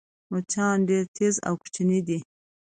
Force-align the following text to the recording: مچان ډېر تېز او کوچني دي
مچان 0.31 0.77
ډېر 0.89 1.03
تېز 1.17 1.35
او 1.47 1.53
کوچني 1.61 1.99
دي 2.07 2.19